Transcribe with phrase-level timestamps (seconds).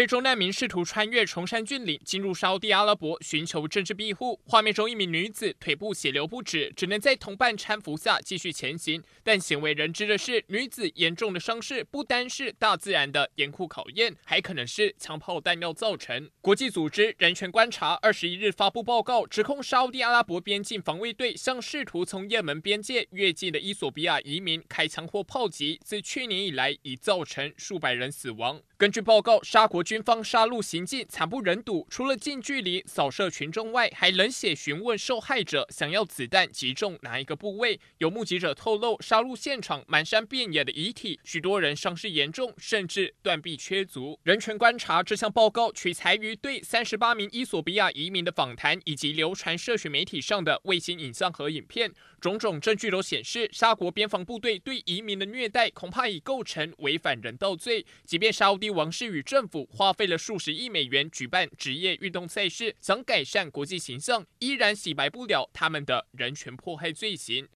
[0.00, 4.40] 非洲难民试图穿越崇山峻岭进入沙地阿拉伯寻求政治庇护。
[4.46, 9.02] 画面中一名女子腿部血流不止，只能在同伴搀扶下继续前行。
[9.22, 16.30] 但鲜为人知的是，女子严重的伤势不单是大自然的严酷考验，还可能是枪炮弹药造成。
[16.40, 28.62] 国际组织人权观察二十一日发布报告，指控沙地阿拉伯边境防卫队向试图从也门边界越境的伊索比亚移民开枪或炮击，自去年以来已造成数百人死亡。
[28.78, 37.80] 根据报告，沙国军方杀戮行径惨不忍睹，除了近距离扫射群众外，还冷血询问受害者想要子弹击中哪一个部位。
[37.98, 44.16] 有目击者透露，杀戮现场满山遍野的遗体，许多人伤势严重，甚至断臂缺足。
[44.22, 57.84] 人权观察这项报告取材于对三十八名伊索比亚移民的访谈，以及流传社群媒体上的卫星影像和影片，种种证据都显示，沙国边防部队对移民的虐待恐怕已构成违反人道罪。
[58.04, 67.46] 即便沙乌地王室与政府花费了数十亿美元举办职业运动赛事，想改善国际形象，依然洗白不了他们的人权迫害罪行。